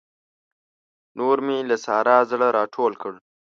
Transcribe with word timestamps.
نور 1.17 1.37
مې 1.45 1.57
له 1.69 1.75
سارا 1.85 2.17
زړه 2.31 2.47
راټول 2.57 2.93
کړ. 3.01 3.13